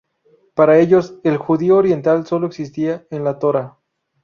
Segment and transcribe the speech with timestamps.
[0.55, 3.77] Para ellos, el judío oriental sólo existía en la Torá.